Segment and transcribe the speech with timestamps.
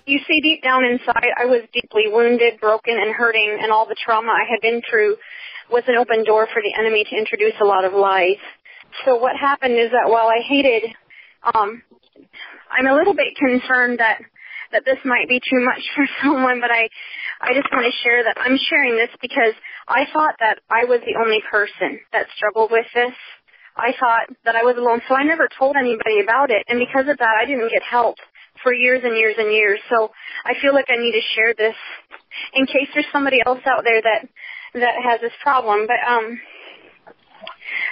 [0.05, 3.95] You see, deep down inside, I was deeply wounded, broken, and hurting, and all the
[4.03, 5.17] trauma I had been through
[5.71, 8.37] was an open door for the enemy to introduce a lot of lies.
[9.05, 10.84] So what happened is that while I hated,
[11.53, 11.84] um,
[12.70, 14.20] I'm a little bit concerned that
[14.71, 16.89] that this might be too much for someone, but I,
[17.41, 19.53] I just want to share that I'm sharing this because
[19.87, 23.13] I thought that I was the only person that struggled with this.
[23.76, 27.07] I thought that I was alone, so I never told anybody about it, and because
[27.07, 28.18] of that, I didn't get help
[28.63, 29.79] for years and years and years.
[29.90, 30.12] So
[30.45, 31.76] I feel like I need to share this
[32.54, 34.27] in case there's somebody else out there that
[34.73, 35.88] that has this problem.
[35.88, 36.40] But um,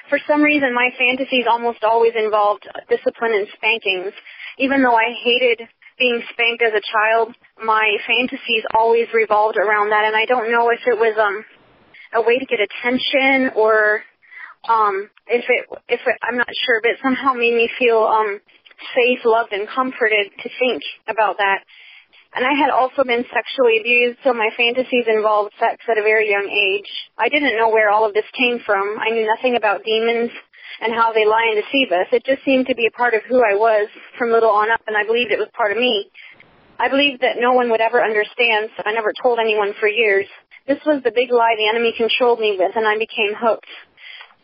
[0.10, 4.14] for some reason, my fantasies almost always involved discipline and spankings.
[4.58, 5.68] Even though I hated
[6.00, 10.72] being spanked as a child, my fantasies always revolved around that, and I don't know
[10.72, 11.46] if it was um
[12.14, 14.02] a way to get attention or
[14.68, 18.40] um if it if it, I'm not sure, but it somehow made me feel um
[18.96, 21.60] safe, loved, and comforted to think about that.
[22.34, 26.30] And I had also been sexually abused, so my fantasies involved sex at a very
[26.30, 26.90] young age.
[27.18, 28.98] I didn't know where all of this came from.
[29.02, 30.32] I knew nothing about demons
[30.82, 32.08] and how they lie and deceive us.
[32.12, 34.82] It just seemed to be a part of who I was from little on up,
[34.88, 36.10] and I believed it was part of me.
[36.80, 40.26] I believed that no one would ever understand, so I never told anyone for years.
[40.68, 43.68] This was the big lie the enemy controlled me with, and I became hooked.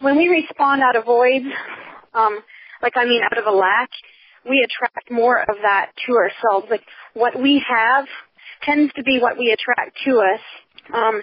[0.02, 1.46] When we respond out of voids,
[2.14, 2.40] um,
[2.82, 3.90] like I mean out of a lack,
[4.48, 6.68] we attract more of that to ourselves.
[6.70, 8.06] Like what we have
[8.64, 10.42] tends to be what we attract to us.
[10.94, 11.22] Um,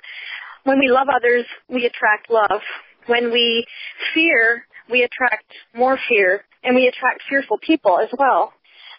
[0.65, 2.61] when we love others, we attract love.
[3.07, 3.67] When we
[4.15, 8.53] fear, we attract more fear, and we attract fearful people as well.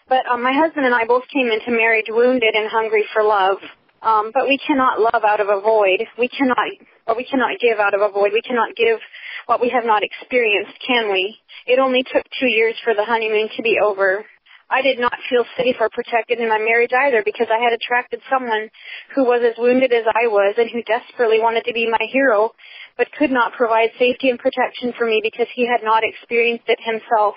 [0.08, 3.58] But um, my husband and I both came into marriage wounded and hungry for love.
[4.02, 6.04] Um, but we cannot love out of a void.
[6.18, 6.58] We cannot,
[7.06, 8.32] or we cannot give out of a void.
[8.34, 9.00] We cannot give
[9.46, 11.38] what we have not experienced, can we?
[11.66, 14.26] It only took two years for the honeymoon to be over.
[14.70, 18.20] I did not feel safe or protected in my marriage either because I had attracted
[18.28, 18.68] someone
[19.14, 22.52] who was as wounded as I was and who desperately wanted to be my hero
[22.96, 26.78] but could not provide safety and protection for me because he had not experienced it
[26.82, 27.34] himself.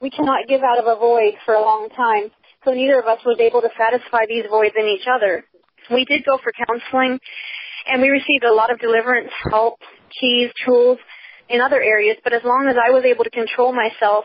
[0.00, 2.30] We cannot give out of a void for a long time,
[2.64, 5.44] so neither of us was able to satisfy these voids in each other.
[5.90, 7.18] We did go for counseling,
[7.86, 9.78] and we received a lot of deliverance help,
[10.20, 10.98] keys, tools,
[11.48, 14.24] in other areas, but as long as I was able to control myself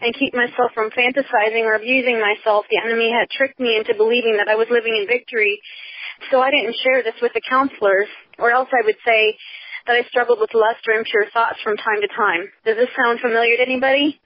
[0.00, 4.38] and keep myself from fantasizing or abusing myself, the enemy had tricked me into believing
[4.38, 5.60] that I was living in victory.
[6.30, 9.36] So I didn't share this with the counselors, or else I would say
[9.86, 12.48] that I struggled with lust or impure thoughts from time to time.
[12.64, 14.20] Does this sound familiar to anybody?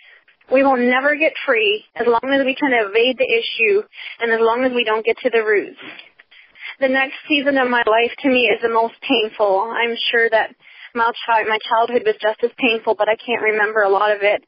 [0.53, 3.83] We will never get free as long as we to evade the issue
[4.21, 5.78] and as long as we don't get to the roots.
[6.78, 9.72] The next season of my life to me is the most painful.
[9.75, 10.55] I'm sure that
[10.94, 14.23] my, child, my childhood was just as painful, but I can't remember a lot of
[14.23, 14.43] it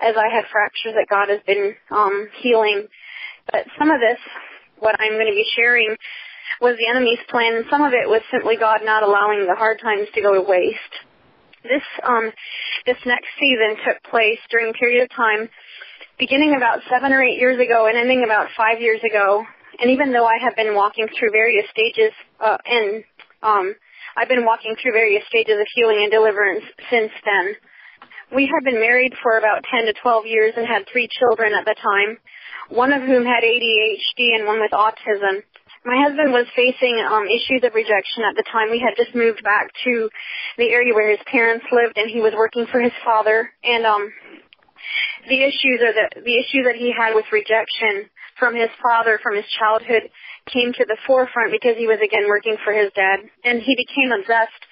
[0.00, 2.86] as I have fractures that God has been um, healing.
[3.50, 4.18] But some of this,
[4.78, 5.96] what I'm going to be sharing,
[6.60, 9.80] was the enemy's plan, and some of it was simply God not allowing the hard
[9.80, 10.94] times to go to waste.
[11.62, 12.30] This um,
[12.84, 15.48] this next season took place during a period of time
[16.18, 19.44] beginning about seven or eight years ago and ending about five years ago.
[19.80, 23.04] And even though I have been walking through various stages uh, and
[23.42, 23.74] um,
[24.16, 27.56] I've been walking through various stages of healing and deliverance since then.
[28.34, 31.64] We had been married for about 10 to 12 years and had three children at
[31.64, 32.18] the time,
[32.70, 35.42] one of whom had ADHD and one with autism.
[35.84, 38.72] My husband was facing um, issues of rejection at the time.
[38.72, 40.08] We had just moved back to
[40.56, 43.52] the area where his parents lived, and he was working for his father.
[43.62, 44.08] And um,
[45.28, 48.08] the issues or the the issue that he had with rejection
[48.38, 50.10] from his father from his childhood
[50.50, 54.12] came to the forefront because he was again working for his dad and he became
[54.12, 54.62] obsessed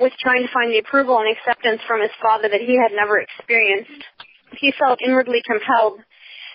[0.00, 3.20] with trying to find the approval and acceptance from his father that he had never
[3.20, 4.02] experienced.
[4.58, 6.00] He felt inwardly compelled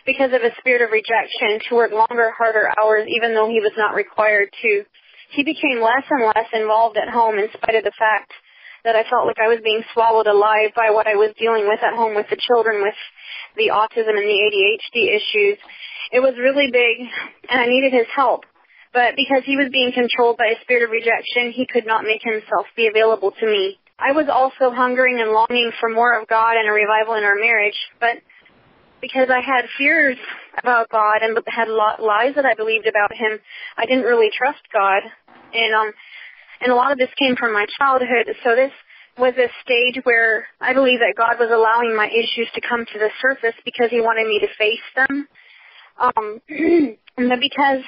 [0.10, 3.78] because of his spirit of rejection to work longer, harder hours even though he was
[3.78, 4.82] not required to.
[5.30, 8.34] He became less and less involved at home in spite of the fact
[8.82, 11.78] that I felt like I was being swallowed alive by what I was dealing with
[11.86, 12.98] at home with the children with
[13.54, 15.62] the autism and the ADHD issues.
[16.10, 17.06] It was really big
[17.46, 18.50] and I needed his help.
[18.90, 22.26] But because he was being controlled by a spirit of rejection, he could not make
[22.26, 23.78] himself be available to me.
[24.00, 27.36] I was also hungering and longing for more of God and a revival in our
[27.36, 28.18] marriage, but
[29.02, 30.18] because I had fears
[30.58, 33.40] about God and had lies that I believed about Him,
[33.78, 35.04] I didn't really trust God,
[35.54, 35.92] and um,
[36.62, 38.36] and a lot of this came from my childhood.
[38.44, 38.72] So this
[39.18, 43.00] was a stage where I believe that God was allowing my issues to come to
[43.00, 45.28] the surface because He wanted me to face them.
[46.00, 46.42] Um,
[47.18, 47.84] and because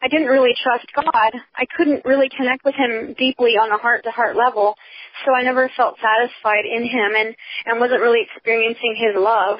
[0.00, 4.36] I didn't really trust God, I couldn't really connect with Him deeply on a heart-to-heart
[4.36, 4.76] level.
[5.24, 7.34] So I never felt satisfied in Him and
[7.66, 9.58] and wasn't really experiencing His love.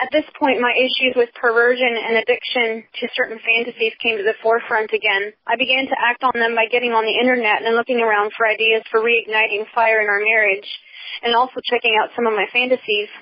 [0.00, 4.32] At this point, my issues with perversion and addiction to certain fantasies came to the
[4.42, 5.36] forefront again.
[5.46, 8.48] I began to act on them by getting on the internet and looking around for
[8.48, 10.64] ideas for reigniting fire in our marriage,
[11.22, 13.12] and also checking out some of my fantasies.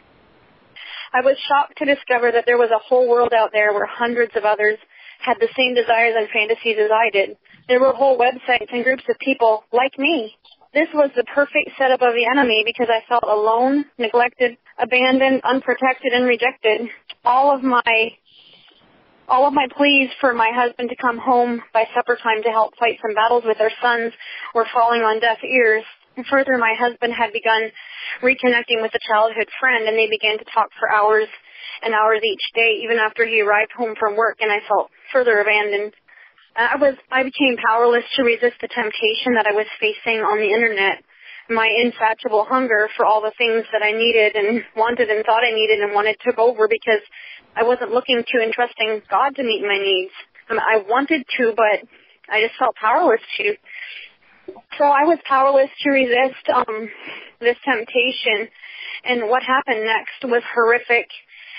[1.12, 4.36] I was shocked to discover that there was a whole world out there where hundreds
[4.36, 4.78] of others
[5.18, 7.36] had the same desires and fantasies as I did.
[7.66, 10.38] There were whole websites and groups of people like me
[10.74, 16.12] this was the perfect setup of the enemy because I felt alone, neglected, abandoned, unprotected,
[16.12, 16.88] and rejected.
[17.24, 18.12] All of my
[19.28, 22.72] all of my pleas for my husband to come home by supper time to help
[22.78, 24.12] fight some battles with our sons
[24.54, 25.84] were falling on deaf ears.
[26.16, 27.70] And further, my husband had begun
[28.22, 31.28] reconnecting with a childhood friend, and they began to talk for hours
[31.82, 35.38] and hours each day, even after he arrived home from work, and I felt further
[35.40, 35.92] abandoned.
[36.56, 40.52] I was I became powerless to resist the temptation that I was facing on the
[40.52, 41.04] internet.
[41.48, 45.54] My insatiable hunger for all the things that I needed and wanted and thought I
[45.54, 47.00] needed and wanted took over because
[47.56, 50.12] I wasn't looking to and trusting God to meet my needs.
[50.50, 51.88] I, mean, I wanted to, but
[52.28, 53.54] I just felt powerless to.
[54.76, 56.88] So I was powerless to resist um,
[57.40, 58.48] this temptation.
[59.04, 61.08] And what happened next was horrific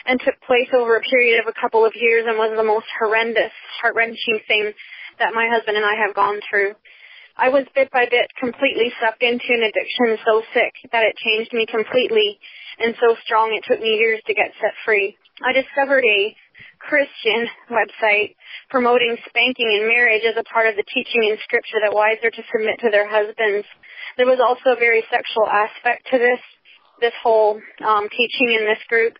[0.05, 2.87] and took place over a period of a couple of years and was the most
[2.99, 3.51] horrendous,
[3.81, 4.73] heart-wrenching thing
[5.19, 6.75] that my husband and I have gone through.
[7.39, 11.53] I was bit by bit completely sucked into an addiction so sick that it changed
[11.53, 12.39] me completely
[12.79, 15.15] and so strong it took me years to get set free.
[15.39, 16.35] I discovered a
[16.79, 18.35] Christian website
[18.69, 22.31] promoting spanking in marriage as a part of the teaching in scripture that wives are
[22.31, 23.67] to submit to their husbands.
[24.17, 26.39] There was also a very sexual aspect to this,
[26.99, 29.15] this whole um, teaching in this group.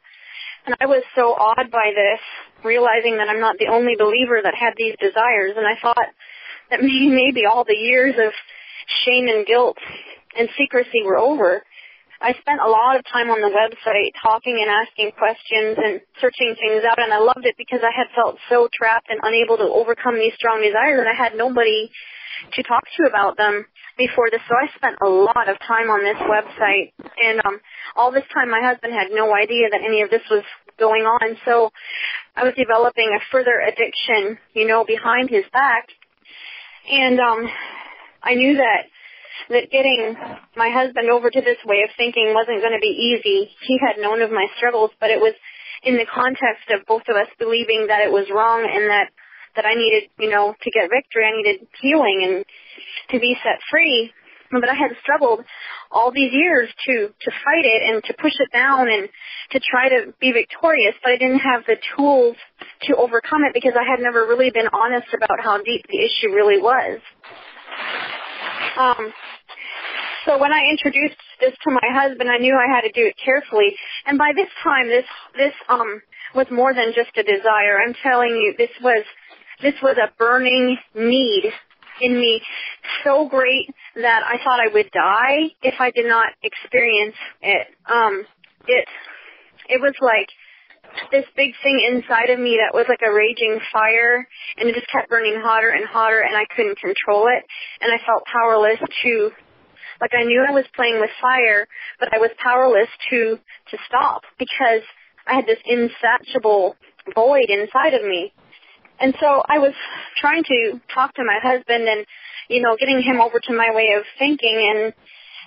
[0.69, 2.21] And I was so awed by this,
[2.62, 5.57] realizing that I'm not the only believer that had these desires.
[5.57, 6.13] And I thought
[6.69, 8.30] that maybe all the years of
[9.01, 9.81] shame and guilt
[10.38, 11.66] and secrecy were over.
[12.21, 16.54] I spent a lot of time on the website talking and asking questions and searching
[16.54, 19.65] things out and I loved it because I had felt so trapped and unable to
[19.74, 21.89] overcome these strong desires and I had nobody
[22.54, 23.65] to talk to about them
[24.00, 24.42] before this.
[24.48, 27.60] So I spent a lot of time on this website, and um,
[27.96, 30.48] all this time my husband had no idea that any of this was
[30.80, 31.36] going on.
[31.44, 31.69] So
[32.36, 35.92] I was developing a further addiction, you know, behind his back,
[36.90, 37.46] and um,
[38.24, 38.88] I knew that
[39.50, 40.16] that getting
[40.56, 43.50] my husband over to this way of thinking wasn't going to be easy.
[43.68, 45.34] He had known of my struggles, but it was
[45.84, 49.10] in the context of both of us believing that it was wrong and that
[49.60, 51.28] that I needed, you know, to get victory.
[51.28, 52.46] I needed healing and
[53.12, 54.12] to be set free.
[54.52, 55.44] But I had struggled
[55.92, 59.10] all these years to to fight it and to push it down and
[59.52, 62.36] to try to be victorious, but I didn't have the tools
[62.88, 66.34] to overcome it because I had never really been honest about how deep the issue
[66.34, 67.00] really was.
[68.80, 69.13] Um,
[70.25, 73.16] so when I introduced this to my husband, I knew I had to do it
[73.24, 73.75] carefully.
[74.06, 75.06] And by this time, this
[75.38, 76.01] this um
[76.36, 77.82] was more than just a desire.
[77.82, 79.04] I'm telling you, this was
[79.62, 81.51] this was a burning need
[82.01, 82.42] in me
[83.04, 87.68] so great that I thought I would die if I did not experience it.
[87.89, 88.25] Um,
[88.68, 88.88] it,
[89.68, 90.30] it was like
[91.12, 94.89] this big thing inside of me that was like a raging fire and it just
[94.92, 97.44] kept burning hotter and hotter and I couldn't control it
[97.82, 99.32] and I felt powerless to
[100.01, 101.68] like I knew I was playing with fire
[102.00, 103.38] but I was powerless to
[103.72, 104.82] to stop because
[105.28, 106.75] I had this insatiable
[107.13, 108.34] void inside of me
[109.00, 109.74] and so I was
[110.18, 112.06] trying to talk to my husband and,
[112.50, 114.94] you know, getting him over to my way of thinking and,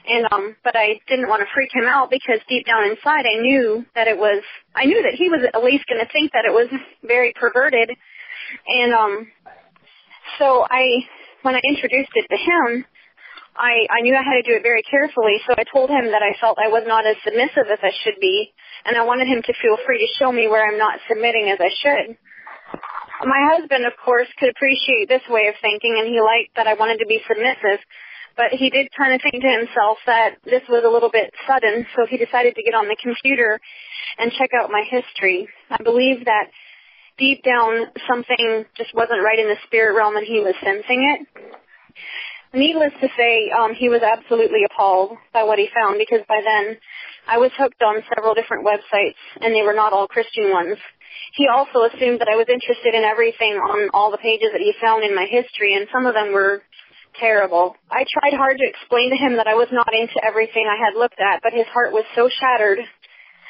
[0.08, 3.40] and, um, but I didn't want to freak him out because deep down inside I
[3.40, 4.42] knew that it was,
[4.74, 6.68] I knew that he was at least going to think that it was
[7.02, 7.90] very perverted.
[8.66, 9.28] And, um,
[10.38, 11.04] so I,
[11.42, 12.84] when I introduced it to him,
[13.56, 16.24] I, I knew I had to do it very carefully, so I told him that
[16.24, 18.48] I felt I was not as submissive as I should be,
[18.86, 21.60] and I wanted him to feel free to show me where I'm not submitting as
[21.60, 22.16] I should.
[23.22, 26.74] My husband, of course, could appreciate this way of thinking, and he liked that I
[26.74, 27.78] wanted to be submissive.
[28.36, 31.86] But he did kind of think to himself that this was a little bit sudden,
[31.94, 33.60] so he decided to get on the computer
[34.18, 35.48] and check out my history.
[35.70, 36.48] I believe that
[37.18, 41.44] deep down something just wasn't right in the spirit realm and he was sensing it.
[42.54, 46.76] Needless to say, um, he was absolutely appalled by what he found because by then
[47.26, 50.78] I was hooked on several different websites and they were not all Christian ones.
[51.34, 54.74] He also assumed that I was interested in everything on all the pages that he
[54.80, 56.62] found in my history and some of them were
[57.18, 57.76] terrible.
[57.90, 60.98] I tried hard to explain to him that I was not into everything I had
[60.98, 62.80] looked at, but his heart was so shattered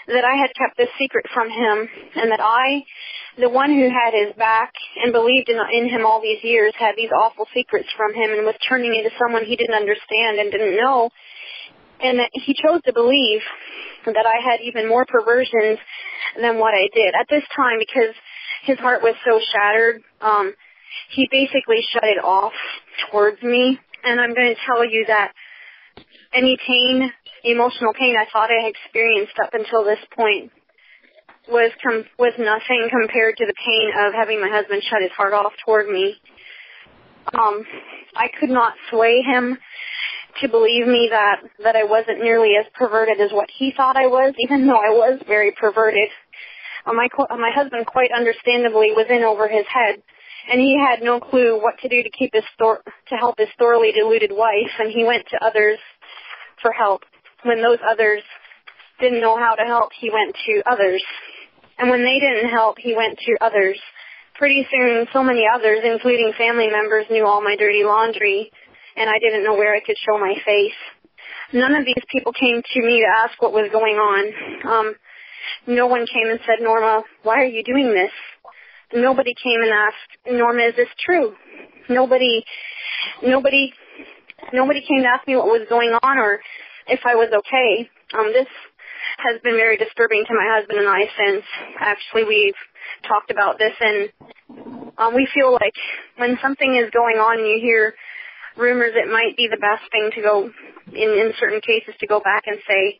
[0.08, 2.82] that I had kept this secret from him and that I,
[3.38, 6.96] the one who had his back and believed in, in him all these years, had
[6.96, 10.76] these awful secrets from him and was turning into someone he didn't understand and didn't
[10.76, 11.10] know.
[12.02, 13.40] And that he chose to believe
[14.06, 15.78] that I had even more perversions
[16.40, 17.14] than what I did.
[17.14, 18.14] At this time, because
[18.64, 20.54] his heart was so shattered, um,
[21.10, 22.52] he basically shut it off
[23.10, 23.78] towards me.
[24.04, 25.32] And I'm going to tell you that
[26.32, 27.12] any pain,
[27.44, 30.50] emotional pain I thought I experienced up until this point
[31.48, 35.32] was com- was nothing compared to the pain of having my husband shut his heart
[35.32, 36.14] off toward me.
[37.34, 37.64] Um,
[38.14, 39.58] I could not sway him
[40.40, 44.06] to believe me that that I wasn't nearly as perverted as what he thought I
[44.06, 46.08] was, even though I was very perverted.
[46.86, 50.02] Uh, my my husband quite understandably was in over his head,
[50.50, 53.48] and he had no clue what to do to keep his thor- to help his
[53.58, 55.78] thoroughly deluded wife, and he went to others
[56.60, 57.02] for help.
[57.44, 58.22] When those others
[59.00, 61.02] didn't know how to help, he went to others.
[61.78, 63.78] And when they didn't help, he went to others.
[64.38, 68.50] Pretty soon, so many others, including family members, knew all my dirty laundry,
[68.96, 70.78] and I didn't know where I could show my face.
[71.52, 74.22] None of these people came to me to ask what was going on.
[74.66, 74.94] Um,
[75.66, 78.10] no one came and said, Norma, why are you doing this?
[78.94, 81.34] Nobody came and asked, Norma, is this true?
[81.88, 82.44] Nobody,
[83.22, 83.72] nobody
[84.52, 86.40] nobody came to ask me what was going on or
[86.88, 87.88] if I was okay.
[88.14, 88.48] Um, this
[89.18, 91.44] has been very disturbing to my husband and I since
[91.78, 92.58] actually we've
[93.06, 94.10] talked about this and
[94.98, 95.74] um, we feel like
[96.16, 97.94] when something is going on and you hear
[98.56, 100.50] rumors it might be the best thing to go
[100.92, 102.98] in, in certain cases to go back and say,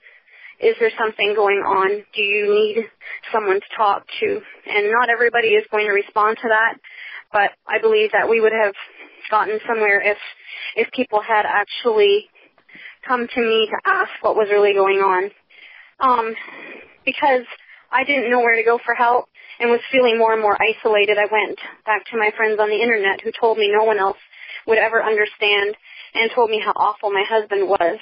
[0.61, 2.05] is there something going on?
[2.15, 2.85] Do you need
[3.33, 4.41] someone to talk to?
[4.67, 6.79] And not everybody is going to respond to that,
[7.33, 8.75] but I believe that we would have
[9.31, 10.19] gotten somewhere if
[10.77, 12.29] if people had actually
[13.07, 15.31] come to me to ask what was really going on.
[16.01, 16.35] Um,
[17.05, 17.45] because
[17.91, 19.27] I didn't know where to go for help
[19.61, 22.81] and was feeling more and more isolated, I went back to my friends on the
[22.81, 24.19] internet who told me no one else
[24.67, 25.77] would ever understand
[26.15, 27.99] and told me how awful my husband was.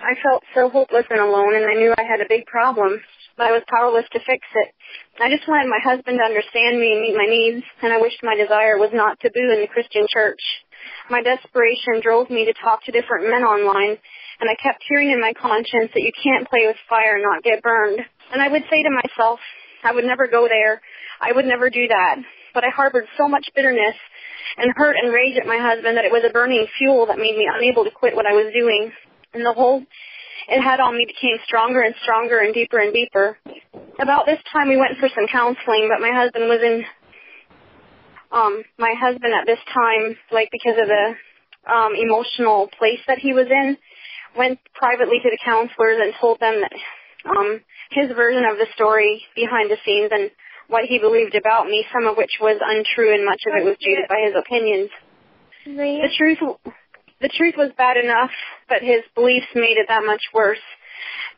[0.00, 3.00] I felt so hopeless and alone and I knew I had a big problem,
[3.36, 4.68] but I was powerless to fix it.
[5.20, 8.24] I just wanted my husband to understand me and meet my needs, and I wished
[8.24, 10.40] my desire was not taboo in the Christian church.
[11.12, 14.00] My desperation drove me to talk to different men online,
[14.40, 17.44] and I kept hearing in my conscience that you can't play with fire and not
[17.44, 18.00] get burned.
[18.32, 19.40] And I would say to myself,
[19.84, 20.80] I would never go there.
[21.20, 22.16] I would never do that.
[22.54, 23.96] But I harbored so much bitterness
[24.56, 27.36] and hurt and rage at my husband that it was a burning fuel that made
[27.36, 28.92] me unable to quit what I was doing.
[29.32, 29.82] And the whole
[30.48, 33.38] it had on me became stronger and stronger and deeper and deeper.
[34.00, 36.84] About this time we went for some counseling, but my husband was in
[38.32, 41.14] um my husband at this time, like because of the
[41.70, 43.76] um emotional place that he was in,
[44.36, 46.72] went privately to the counselors and told them that
[47.30, 47.60] um
[47.90, 50.30] his version of the story behind the scenes and
[50.68, 53.76] what he believed about me, some of which was untrue and much of it was
[53.80, 54.90] jaded by his opinions.
[56.00, 56.38] The truth
[57.20, 58.30] the truth was bad enough,
[58.68, 60.62] but his beliefs made it that much worse.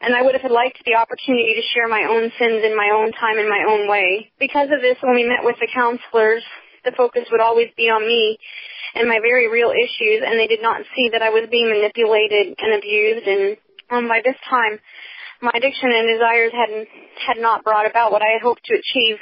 [0.01, 3.13] And I would have liked the opportunity to share my own sins in my own
[3.13, 4.31] time in my own way.
[4.39, 6.43] Because of this, when we met with the counselors,
[6.85, 8.39] the focus would always be on me
[8.95, 12.55] and my very real issues, and they did not see that I was being manipulated
[12.59, 13.27] and abused.
[13.27, 13.57] And
[13.91, 14.79] um, by this time,
[15.41, 16.71] my addiction and desires had
[17.27, 19.19] had not brought about what I had hoped to achieve,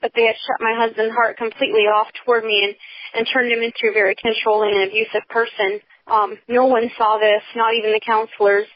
[0.00, 2.74] but they had shut my husband's heart completely off toward me and
[3.14, 5.80] and turned him into a very controlling and abusive person.
[6.06, 8.66] Um, no one saw this, not even the counselors,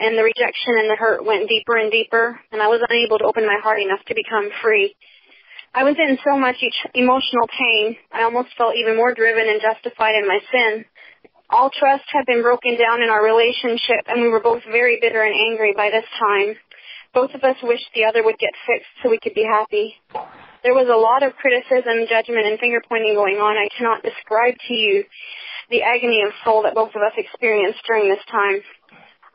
[0.00, 3.24] and the rejection and the hurt went deeper and deeper, and I was unable to
[3.24, 4.96] open my heart enough to become free.
[5.74, 6.56] I was in so much
[6.94, 10.84] emotional pain, I almost felt even more driven and justified in my sin.
[11.50, 15.22] All trust had been broken down in our relationship, and we were both very bitter
[15.22, 16.56] and angry by this time.
[17.12, 19.94] Both of us wished the other would get fixed so we could be happy.
[20.62, 23.58] There was a lot of criticism, judgment, and finger pointing going on.
[23.58, 25.04] I cannot describe to you
[25.70, 28.60] the agony of soul that both of us experienced during this time.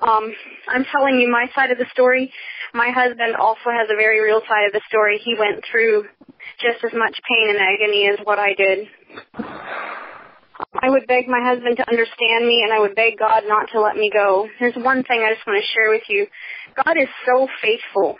[0.01, 0.33] Um,
[0.67, 2.31] I'm telling you my side of the story.
[2.73, 5.21] My husband also has a very real side of the story.
[5.23, 6.03] He went through
[6.59, 8.87] just as much pain and agony as what I did.
[10.81, 13.81] I would beg my husband to understand me and I would beg God not to
[13.81, 14.47] let me go.
[14.59, 16.27] There's one thing I just want to share with you.
[16.83, 18.17] God is so faithful.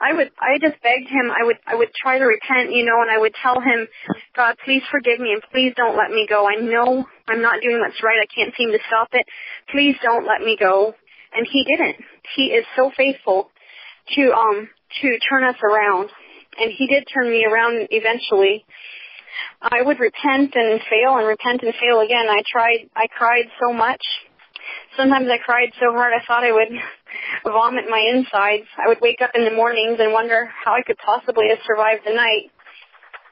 [0.00, 3.02] I would I just begged him I would I would try to repent, you know,
[3.02, 3.86] and I would tell him,
[4.34, 6.48] God, please forgive me and please don't let me go.
[6.48, 8.18] I know I'm not doing what's right.
[8.20, 9.26] I can't seem to stop it.
[9.70, 10.94] Please don't let me go.
[11.34, 11.96] And he didn't.
[12.34, 13.50] He is so faithful
[14.16, 14.68] to um
[15.02, 16.10] to turn us around.
[16.58, 18.64] And he did turn me around eventually.
[19.62, 22.26] I would repent and fail and repent and fail again.
[22.28, 24.02] I tried I cried so much.
[24.96, 26.72] Sometimes I cried so hard I thought I would
[27.44, 28.66] vomit my insides.
[28.78, 32.02] I would wake up in the mornings and wonder how I could possibly have survived
[32.06, 32.50] the night.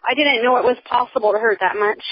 [0.08, 2.02] I didn't know it was possible to hurt that much.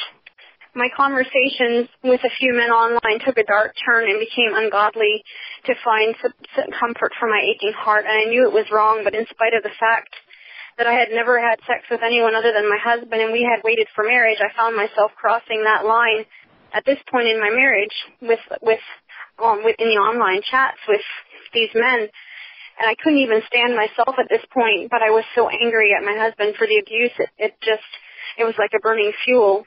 [0.75, 5.25] My conversations with a few men online took a dark turn and became ungodly
[5.65, 9.15] to find some comfort for my aching heart, and I knew it was wrong, but
[9.15, 10.13] in spite of the fact
[10.77, 13.65] that I had never had sex with anyone other than my husband and we had
[13.65, 16.29] waited for marriage, I found myself crossing that line
[16.75, 18.85] at this point in my marriage with with
[19.43, 21.03] um in the online chats with
[21.53, 22.09] these men
[22.79, 26.05] and I couldn't even stand myself at this point, but I was so angry at
[26.05, 27.13] my husband for the abuse.
[27.19, 27.89] It, it just,
[28.37, 29.65] it was like a burning fuel.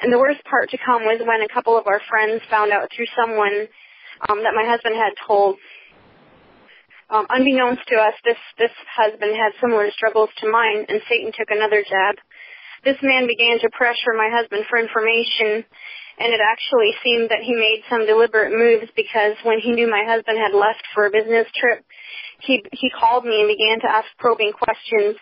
[0.00, 2.90] And the worst part to come was when a couple of our friends found out
[2.94, 3.66] through someone
[4.30, 5.58] um, that my husband had told.
[7.10, 11.50] Um, unbeknownst to us, this this husband had similar struggles to mine, and Satan took
[11.50, 12.20] another jab.
[12.84, 15.64] This man began to pressure my husband for information,
[16.18, 20.04] and it actually seemed that he made some deliberate moves because when he knew my
[20.06, 21.84] husband had left for a business trip,
[22.40, 25.16] he he called me and began to ask probing questions.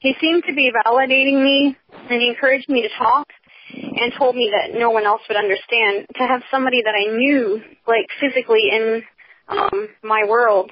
[0.00, 3.28] He seemed to be validating me, and he encouraged me to talk
[3.72, 6.06] and told me that no one else would understand.
[6.16, 9.02] To have somebody that I knew, like physically in
[9.48, 10.70] um, my world,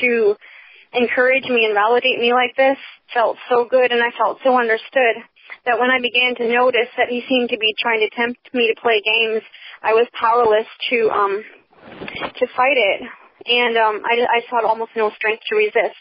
[0.00, 0.36] to
[0.92, 2.78] encourage me and validate me like this
[3.14, 5.22] felt so good and I felt so understood
[5.66, 8.72] that when I began to notice that he seemed to be trying to tempt me
[8.72, 9.42] to play games,
[9.82, 11.44] I was powerless to um
[12.38, 13.00] to fight it
[13.46, 15.98] and um I I had almost no strength to resist.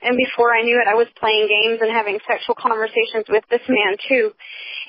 [0.00, 3.66] And before I knew it, I was playing games and having sexual conversations with this
[3.68, 4.30] man too.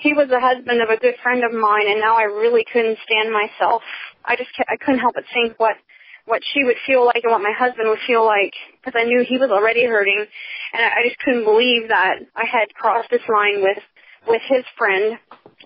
[0.05, 2.99] He was the husband of a good friend of mine, and now I really couldn't
[3.01, 3.81] stand myself.
[4.23, 5.77] I just I couldn't help but think what
[6.29, 9.25] what she would feel like and what my husband would feel like because I knew
[9.27, 10.25] he was already hurting,
[10.73, 13.81] and I, I just couldn't believe that I had crossed this line with
[14.27, 15.17] with his friend.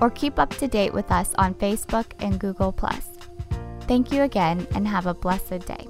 [0.00, 2.74] or keep up to date with us on Facebook and Google.
[3.82, 5.86] Thank you again and have a blessed day.